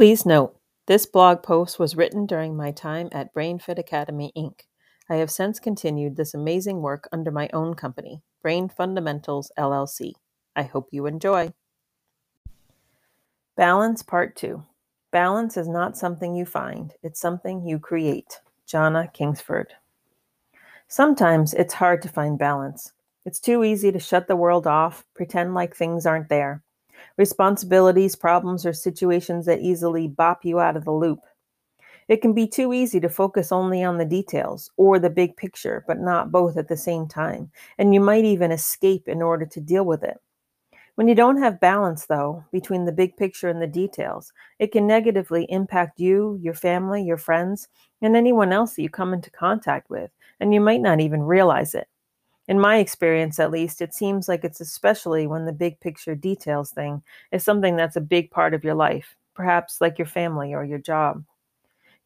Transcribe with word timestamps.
Please 0.00 0.24
note, 0.24 0.56
this 0.86 1.04
blog 1.04 1.42
post 1.42 1.78
was 1.78 1.94
written 1.94 2.24
during 2.24 2.56
my 2.56 2.70
time 2.70 3.10
at 3.12 3.34
BrainFit 3.34 3.78
Academy, 3.78 4.32
Inc. 4.34 4.60
I 5.10 5.16
have 5.16 5.30
since 5.30 5.60
continued 5.60 6.16
this 6.16 6.32
amazing 6.32 6.80
work 6.80 7.06
under 7.12 7.30
my 7.30 7.50
own 7.52 7.74
company, 7.74 8.22
Brain 8.40 8.70
Fundamentals 8.70 9.52
LLC. 9.58 10.12
I 10.56 10.62
hope 10.62 10.88
you 10.90 11.04
enjoy. 11.04 11.52
Balance 13.58 14.02
Part 14.02 14.36
2 14.36 14.64
Balance 15.10 15.58
is 15.58 15.68
not 15.68 15.98
something 15.98 16.34
you 16.34 16.46
find, 16.46 16.94
it's 17.02 17.20
something 17.20 17.66
you 17.66 17.78
create. 17.78 18.40
Jana 18.66 19.10
Kingsford. 19.12 19.74
Sometimes 20.88 21.52
it's 21.52 21.74
hard 21.74 22.00
to 22.00 22.08
find 22.08 22.38
balance. 22.38 22.94
It's 23.26 23.38
too 23.38 23.64
easy 23.64 23.92
to 23.92 24.00
shut 24.00 24.28
the 24.28 24.36
world 24.36 24.66
off, 24.66 25.04
pretend 25.14 25.52
like 25.52 25.76
things 25.76 26.06
aren't 26.06 26.30
there 26.30 26.62
responsibilities, 27.16 28.16
problems, 28.16 28.64
or 28.64 28.72
situations 28.72 29.46
that 29.46 29.60
easily 29.60 30.08
bop 30.08 30.44
you 30.44 30.60
out 30.60 30.76
of 30.76 30.84
the 30.84 30.92
loop. 30.92 31.20
It 32.08 32.22
can 32.22 32.32
be 32.32 32.48
too 32.48 32.72
easy 32.72 32.98
to 33.00 33.08
focus 33.08 33.52
only 33.52 33.84
on 33.84 33.98
the 33.98 34.04
details 34.04 34.70
or 34.76 34.98
the 34.98 35.10
big 35.10 35.36
picture, 35.36 35.84
but 35.86 36.00
not 36.00 36.32
both 36.32 36.56
at 36.56 36.66
the 36.66 36.76
same 36.76 37.06
time, 37.06 37.50
and 37.78 37.94
you 37.94 38.00
might 38.00 38.24
even 38.24 38.50
escape 38.50 39.06
in 39.06 39.22
order 39.22 39.46
to 39.46 39.60
deal 39.60 39.84
with 39.84 40.02
it. 40.02 40.18
When 40.96 41.08
you 41.08 41.14
don't 41.14 41.40
have 41.40 41.60
balance, 41.60 42.06
though, 42.06 42.44
between 42.52 42.84
the 42.84 42.92
big 42.92 43.16
picture 43.16 43.48
and 43.48 43.62
the 43.62 43.66
details, 43.66 44.32
it 44.58 44.72
can 44.72 44.86
negatively 44.86 45.46
impact 45.48 46.00
you, 46.00 46.38
your 46.42 46.52
family, 46.52 47.02
your 47.02 47.16
friends, 47.16 47.68
and 48.02 48.16
anyone 48.16 48.52
else 48.52 48.74
that 48.74 48.82
you 48.82 48.90
come 48.90 49.14
into 49.14 49.30
contact 49.30 49.88
with, 49.88 50.10
and 50.40 50.52
you 50.52 50.60
might 50.60 50.80
not 50.80 51.00
even 51.00 51.22
realize 51.22 51.74
it. 51.74 51.88
In 52.50 52.58
my 52.58 52.78
experience, 52.78 53.38
at 53.38 53.52
least, 53.52 53.80
it 53.80 53.94
seems 53.94 54.28
like 54.28 54.42
it's 54.42 54.60
especially 54.60 55.28
when 55.28 55.44
the 55.44 55.52
big 55.52 55.78
picture 55.78 56.16
details 56.16 56.72
thing 56.72 57.00
is 57.30 57.44
something 57.44 57.76
that's 57.76 57.94
a 57.94 58.00
big 58.00 58.28
part 58.32 58.54
of 58.54 58.64
your 58.64 58.74
life, 58.74 59.14
perhaps 59.34 59.80
like 59.80 60.00
your 60.00 60.08
family 60.08 60.52
or 60.52 60.64
your 60.64 60.80
job. 60.80 61.22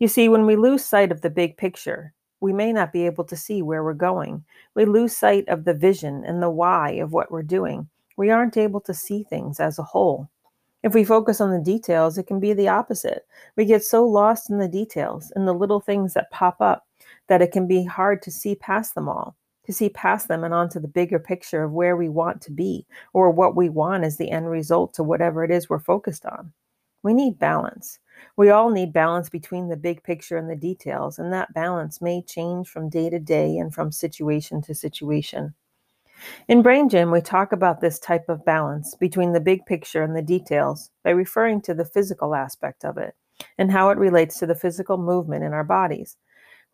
You 0.00 0.06
see, 0.06 0.28
when 0.28 0.44
we 0.44 0.56
lose 0.56 0.84
sight 0.84 1.10
of 1.10 1.22
the 1.22 1.30
big 1.30 1.56
picture, 1.56 2.12
we 2.40 2.52
may 2.52 2.74
not 2.74 2.92
be 2.92 3.06
able 3.06 3.24
to 3.24 3.36
see 3.36 3.62
where 3.62 3.82
we're 3.82 3.94
going. 3.94 4.44
We 4.74 4.84
lose 4.84 5.16
sight 5.16 5.48
of 5.48 5.64
the 5.64 5.72
vision 5.72 6.22
and 6.26 6.42
the 6.42 6.50
why 6.50 6.90
of 6.90 7.14
what 7.14 7.32
we're 7.32 7.42
doing. 7.42 7.88
We 8.18 8.28
aren't 8.28 8.58
able 8.58 8.82
to 8.82 8.92
see 8.92 9.22
things 9.22 9.60
as 9.60 9.78
a 9.78 9.82
whole. 9.82 10.28
If 10.82 10.92
we 10.92 11.04
focus 11.04 11.40
on 11.40 11.52
the 11.52 11.58
details, 11.58 12.18
it 12.18 12.26
can 12.26 12.38
be 12.38 12.52
the 12.52 12.68
opposite. 12.68 13.24
We 13.56 13.64
get 13.64 13.82
so 13.82 14.04
lost 14.04 14.50
in 14.50 14.58
the 14.58 14.68
details 14.68 15.32
and 15.34 15.48
the 15.48 15.54
little 15.54 15.80
things 15.80 16.12
that 16.12 16.30
pop 16.30 16.60
up 16.60 16.86
that 17.28 17.40
it 17.40 17.50
can 17.50 17.66
be 17.66 17.82
hard 17.82 18.20
to 18.24 18.30
see 18.30 18.54
past 18.54 18.94
them 18.94 19.08
all 19.08 19.34
to 19.66 19.72
see 19.72 19.88
past 19.88 20.28
them 20.28 20.44
and 20.44 20.54
onto 20.54 20.78
the 20.80 20.88
bigger 20.88 21.18
picture 21.18 21.64
of 21.64 21.72
where 21.72 21.96
we 21.96 22.08
want 22.08 22.40
to 22.42 22.52
be 22.52 22.86
or 23.12 23.30
what 23.30 23.56
we 23.56 23.68
want 23.68 24.04
as 24.04 24.16
the 24.16 24.30
end 24.30 24.50
result 24.50 24.94
to 24.94 25.02
whatever 25.02 25.44
it 25.44 25.50
is 25.50 25.68
we're 25.68 25.78
focused 25.78 26.26
on. 26.26 26.52
We 27.02 27.14
need 27.14 27.38
balance. 27.38 27.98
We 28.36 28.50
all 28.50 28.70
need 28.70 28.92
balance 28.92 29.28
between 29.28 29.68
the 29.68 29.76
big 29.76 30.02
picture 30.02 30.36
and 30.36 30.48
the 30.48 30.56
details, 30.56 31.18
and 31.18 31.32
that 31.32 31.52
balance 31.52 32.00
may 32.00 32.22
change 32.22 32.68
from 32.68 32.88
day 32.88 33.10
to 33.10 33.18
day 33.18 33.58
and 33.58 33.74
from 33.74 33.92
situation 33.92 34.62
to 34.62 34.74
situation. 34.74 35.54
In 36.48 36.62
Brain 36.62 36.88
Gym, 36.88 37.10
we 37.10 37.20
talk 37.20 37.52
about 37.52 37.80
this 37.80 37.98
type 37.98 38.28
of 38.28 38.44
balance 38.44 38.94
between 38.94 39.32
the 39.32 39.40
big 39.40 39.66
picture 39.66 40.02
and 40.02 40.16
the 40.16 40.22
details 40.22 40.90
by 41.02 41.10
referring 41.10 41.60
to 41.62 41.74
the 41.74 41.84
physical 41.84 42.34
aspect 42.34 42.84
of 42.84 42.96
it 42.96 43.14
and 43.58 43.70
how 43.70 43.90
it 43.90 43.98
relates 43.98 44.38
to 44.38 44.46
the 44.46 44.54
physical 44.54 44.96
movement 44.96 45.44
in 45.44 45.52
our 45.52 45.64
bodies. 45.64 46.16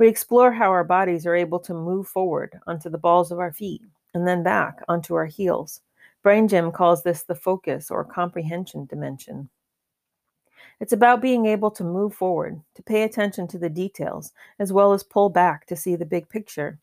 We 0.00 0.08
explore 0.08 0.50
how 0.50 0.70
our 0.70 0.82
bodies 0.82 1.26
are 1.26 1.34
able 1.34 1.58
to 1.60 1.74
move 1.74 2.08
forward 2.08 2.58
onto 2.66 2.88
the 2.88 2.96
balls 2.96 3.30
of 3.30 3.38
our 3.38 3.52
feet 3.52 3.82
and 4.14 4.26
then 4.26 4.42
back 4.42 4.80
onto 4.88 5.14
our 5.14 5.26
heels. 5.26 5.82
Brain 6.22 6.48
Gym 6.48 6.72
calls 6.72 7.02
this 7.02 7.22
the 7.22 7.34
focus 7.34 7.90
or 7.90 8.02
comprehension 8.02 8.86
dimension. 8.86 9.50
It's 10.80 10.94
about 10.94 11.20
being 11.20 11.44
able 11.44 11.70
to 11.72 11.84
move 11.84 12.14
forward, 12.14 12.62
to 12.76 12.82
pay 12.82 13.02
attention 13.02 13.46
to 13.48 13.58
the 13.58 13.68
details, 13.68 14.32
as 14.58 14.72
well 14.72 14.94
as 14.94 15.02
pull 15.02 15.28
back 15.28 15.66
to 15.66 15.76
see 15.76 15.96
the 15.96 16.06
big 16.06 16.30
picture. 16.30 16.78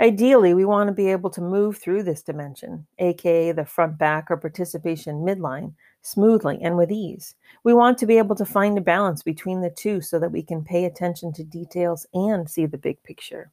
Ideally, 0.00 0.54
we 0.54 0.64
want 0.64 0.88
to 0.88 0.94
be 0.94 1.08
able 1.08 1.28
to 1.30 1.42
move 1.42 1.76
through 1.76 2.04
this 2.04 2.22
dimension, 2.22 2.86
aka 2.98 3.52
the 3.52 3.66
front 3.66 3.98
back 3.98 4.30
or 4.30 4.38
participation 4.38 5.16
midline, 5.16 5.74
smoothly 6.06 6.58
and 6.62 6.76
with 6.76 6.92
ease. 6.92 7.34
We 7.64 7.74
want 7.74 7.98
to 7.98 8.06
be 8.06 8.18
able 8.18 8.36
to 8.36 8.44
find 8.44 8.78
a 8.78 8.80
balance 8.80 9.22
between 9.22 9.60
the 9.60 9.70
two 9.70 10.00
so 10.00 10.18
that 10.20 10.30
we 10.30 10.42
can 10.42 10.64
pay 10.64 10.84
attention 10.84 11.32
to 11.32 11.44
details 11.44 12.06
and 12.14 12.48
see 12.48 12.66
the 12.66 12.78
big 12.78 13.02
picture. 13.02 13.50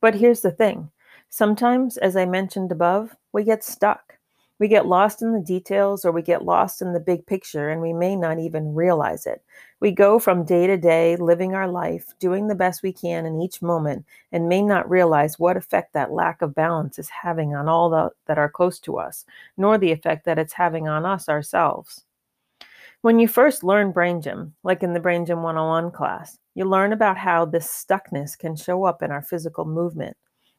But 0.00 0.14
here's 0.14 0.40
the 0.40 0.50
thing 0.50 0.90
sometimes, 1.28 1.96
as 1.98 2.16
I 2.16 2.24
mentioned 2.24 2.72
above, 2.72 3.14
we 3.32 3.44
get 3.44 3.62
stuck. 3.62 4.18
We 4.64 4.68
get 4.68 4.86
lost 4.86 5.20
in 5.20 5.34
the 5.34 5.42
details 5.42 6.06
or 6.06 6.10
we 6.10 6.22
get 6.22 6.46
lost 6.46 6.80
in 6.80 6.94
the 6.94 6.98
big 6.98 7.26
picture 7.26 7.68
and 7.68 7.82
we 7.82 7.92
may 7.92 8.16
not 8.16 8.38
even 8.38 8.74
realize 8.74 9.26
it. 9.26 9.44
We 9.80 9.90
go 9.90 10.18
from 10.18 10.46
day 10.46 10.66
to 10.66 10.78
day, 10.78 11.16
living 11.16 11.54
our 11.54 11.68
life, 11.68 12.14
doing 12.18 12.48
the 12.48 12.54
best 12.54 12.82
we 12.82 12.90
can 12.90 13.26
in 13.26 13.42
each 13.42 13.60
moment, 13.60 14.06
and 14.32 14.48
may 14.48 14.62
not 14.62 14.88
realize 14.88 15.38
what 15.38 15.58
effect 15.58 15.92
that 15.92 16.12
lack 16.12 16.40
of 16.40 16.54
balance 16.54 16.98
is 16.98 17.10
having 17.10 17.54
on 17.54 17.68
all 17.68 17.90
the, 17.90 18.08
that 18.24 18.38
are 18.38 18.48
close 18.48 18.78
to 18.80 18.96
us, 18.96 19.26
nor 19.58 19.76
the 19.76 19.92
effect 19.92 20.24
that 20.24 20.38
it's 20.38 20.54
having 20.54 20.88
on 20.88 21.04
us 21.04 21.28
ourselves. 21.28 22.06
When 23.02 23.18
you 23.18 23.28
first 23.28 23.64
learn 23.64 23.92
Brain 23.92 24.22
Gym, 24.22 24.54
like 24.62 24.82
in 24.82 24.94
the 24.94 24.98
Brain 24.98 25.26
Gym 25.26 25.42
101 25.42 25.90
class, 25.90 26.38
you 26.54 26.64
learn 26.64 26.94
about 26.94 27.18
how 27.18 27.44
this 27.44 27.66
stuckness 27.66 28.38
can 28.38 28.56
show 28.56 28.84
up 28.84 29.02
in 29.02 29.10
our 29.10 29.20
physical 29.20 29.66
movement. 29.66 30.16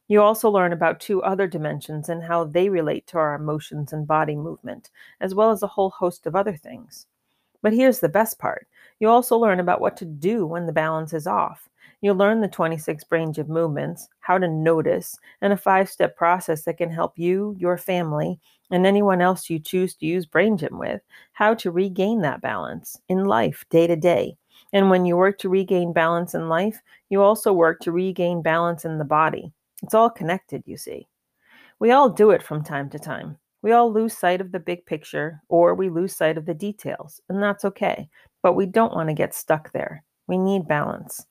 You 0.07 0.21
also 0.21 0.49
learn 0.49 0.73
about 0.73 0.99
two 0.99 1.23
other 1.23 1.47
dimensions 1.47 2.09
and 2.09 2.23
how 2.23 2.43
they 2.45 2.69
relate 2.69 3.07
to 3.07 3.17
our 3.17 3.35
emotions 3.35 3.93
and 3.93 4.07
body 4.07 4.35
movement, 4.35 4.89
as 5.19 5.33
well 5.35 5.51
as 5.51 5.63
a 5.63 5.67
whole 5.67 5.89
host 5.89 6.25
of 6.27 6.35
other 6.35 6.55
things. 6.55 7.07
But 7.61 7.73
here's 7.73 7.99
the 7.99 8.09
best 8.09 8.39
part 8.39 8.67
you 8.99 9.09
also 9.09 9.37
learn 9.37 9.59
about 9.59 9.81
what 9.81 9.97
to 9.97 10.05
do 10.05 10.45
when 10.45 10.67
the 10.67 10.71
balance 10.73 11.13
is 11.13 11.27
off. 11.27 11.69
You'll 12.01 12.15
learn 12.15 12.41
the 12.41 12.47
26 12.47 13.03
range 13.09 13.39
of 13.39 13.49
movements, 13.49 14.07
how 14.19 14.37
to 14.37 14.47
notice, 14.47 15.17
and 15.41 15.51
a 15.51 15.57
five 15.57 15.89
step 15.89 16.15
process 16.15 16.63
that 16.65 16.77
can 16.77 16.91
help 16.91 17.17
you, 17.17 17.55
your 17.57 17.77
family, 17.77 18.39
and 18.71 18.85
anyone 18.85 19.21
else 19.21 19.49
you 19.49 19.59
choose 19.59 19.95
to 19.95 20.05
use 20.05 20.25
Brain 20.27 20.57
Gym 20.57 20.77
with, 20.77 21.01
how 21.33 21.55
to 21.55 21.71
regain 21.71 22.21
that 22.21 22.41
balance 22.41 22.99
in 23.09 23.25
life 23.25 23.65
day 23.71 23.87
to 23.87 23.95
day. 23.95 24.37
And 24.71 24.89
when 24.89 25.05
you 25.05 25.17
work 25.17 25.39
to 25.39 25.49
regain 25.49 25.93
balance 25.93 26.35
in 26.35 26.49
life, 26.49 26.81
you 27.09 27.23
also 27.23 27.53
work 27.53 27.79
to 27.81 27.91
regain 27.91 28.41
balance 28.43 28.85
in 28.85 28.99
the 28.99 29.05
body. 29.05 29.51
It's 29.85 29.93
all 29.93 30.09
connected, 30.09 30.63
you 30.65 30.77
see. 30.77 31.07
We 31.77 31.91
all 31.91 32.09
do 32.09 32.31
it 32.31 32.41
from 32.41 32.63
time 32.63 32.89
to 32.89 32.97
time. 32.97 33.37
We 33.61 33.71
all 33.71 33.93
lose 33.93 34.17
sight 34.17 34.41
of 34.41 34.51
the 34.51 34.59
big 34.59 34.83
picture 34.87 35.43
or 35.47 35.75
we 35.75 35.89
lose 35.89 36.15
sight 36.15 36.39
of 36.39 36.47
the 36.47 36.55
details, 36.55 37.21
and 37.29 37.39
that's 37.41 37.63
okay. 37.65 38.09
But 38.41 38.53
we 38.53 38.65
don't 38.65 38.95
want 38.95 39.09
to 39.09 39.13
get 39.13 39.35
stuck 39.35 39.71
there. 39.73 40.03
We 40.25 40.39
need 40.39 40.67
balance. 40.67 41.27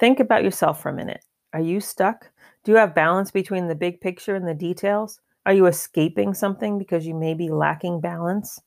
Think 0.00 0.18
about 0.18 0.44
yourself 0.44 0.80
for 0.80 0.88
a 0.88 0.94
minute. 0.94 1.26
Are 1.52 1.60
you 1.60 1.78
stuck? 1.78 2.30
Do 2.64 2.72
you 2.72 2.78
have 2.78 2.94
balance 2.94 3.30
between 3.30 3.68
the 3.68 3.74
big 3.74 4.00
picture 4.00 4.34
and 4.34 4.48
the 4.48 4.54
details? 4.54 5.20
Are 5.44 5.52
you 5.52 5.66
escaping 5.66 6.32
something 6.32 6.78
because 6.78 7.06
you 7.06 7.14
may 7.14 7.34
be 7.34 7.50
lacking 7.50 8.00
balance? 8.00 8.58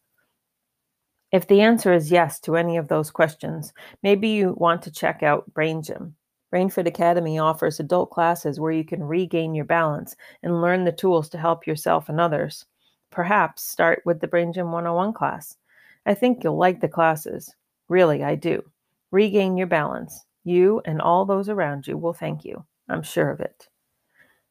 If 1.32 1.48
the 1.48 1.62
answer 1.62 1.92
is 1.92 2.12
yes 2.12 2.40
to 2.42 2.56
any 2.56 2.78
of 2.78 2.88
those 2.88 3.10
questions, 3.10 3.74
maybe 4.04 4.28
you 4.28 4.54
want 4.60 4.84
to 4.84 4.92
check 4.92 5.24
out 5.24 5.52
Brain 5.56 5.82
Gym. 5.82 6.14
BrainFit 6.54 6.88
Academy 6.88 7.40
offers 7.40 7.80
adult 7.80 8.10
classes 8.10 8.60
where 8.60 8.72
you 8.72 8.86
can 8.86 9.04
regain 9.04 9.54
your 9.54 9.66
balance 9.66 10.16
and 10.44 10.62
learn 10.62 10.86
the 10.86 10.92
tools 10.92 11.28
to 11.30 11.38
help 11.38 11.68
yourself 11.68 12.08
and 12.08 12.22
others. 12.22 12.66
Perhaps 13.12 13.64
start 13.64 14.02
with 14.06 14.22
the 14.22 14.28
Brain 14.28 14.54
Gym 14.54 14.72
101 14.72 15.14
class. 15.14 15.58
I 16.06 16.14
think 16.14 16.44
you'll 16.44 16.58
like 16.58 16.80
the 16.80 16.88
classes. 16.88 17.54
Really, 17.90 18.24
I 18.24 18.36
do. 18.36 18.64
Regain 19.12 19.58
your 19.58 19.68
balance. 19.68 20.26
You 20.44 20.82
and 20.86 21.02
all 21.02 21.26
those 21.26 21.50
around 21.50 21.88
you 21.88 21.98
will 21.98 22.14
thank 22.14 22.46
you. 22.46 22.66
I'm 22.88 23.04
sure 23.04 23.30
of 23.30 23.42
it. 23.42 23.68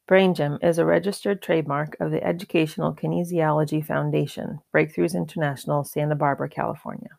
Brain 0.06 0.34
Gym 0.34 0.58
is 0.62 0.78
a 0.78 0.84
registered 0.84 1.42
trademark 1.42 1.96
of 1.98 2.10
the 2.10 2.22
Educational 2.22 2.94
Kinesiology 2.94 3.84
Foundation, 3.84 4.60
Breakthroughs 4.72 5.14
International, 5.14 5.82
Santa 5.82 6.14
Barbara, 6.14 6.48
California. 6.48 7.10